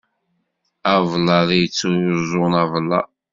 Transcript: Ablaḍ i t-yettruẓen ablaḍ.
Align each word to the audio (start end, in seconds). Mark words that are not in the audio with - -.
Ablaḍ 0.95 1.49
i 1.59 1.61
t-yettruẓen 1.63 2.53
ablaḍ. 2.63 3.07